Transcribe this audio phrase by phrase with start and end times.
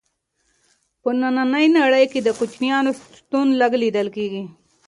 [1.01, 4.43] په ننۍ نړۍ کې د کوچیانو شتون لږ لیدل کیږي.